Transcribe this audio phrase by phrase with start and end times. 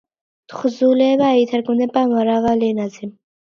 [0.53, 3.15] თხზულება ითარგმნა მრავალ ენაზე.